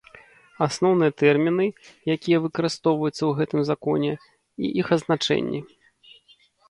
Асноўныя 0.67 1.11
тэрмiны, 1.21 1.67
якiя 2.15 2.37
выкарыстоўваюцца 2.45 3.17
ў 3.25 3.31
гэтым 3.41 3.61
Законе, 3.71 4.13
i 4.67 4.73
iх 4.85 4.91
азначэннi. 4.97 5.59